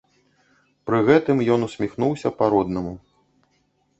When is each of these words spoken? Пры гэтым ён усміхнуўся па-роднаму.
Пры 0.89 1.01
гэтым 1.09 1.37
ён 1.57 1.67
усміхнуўся 1.67 2.27
па-роднаму. 2.39 2.93